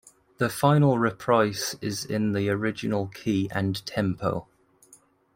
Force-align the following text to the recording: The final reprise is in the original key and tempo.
The 0.39 0.49
final 0.49 0.97
reprise 0.97 1.75
is 1.79 2.05
in 2.05 2.31
the 2.31 2.49
original 2.49 3.05
key 3.09 3.47
and 3.53 3.85
tempo. 3.85 4.47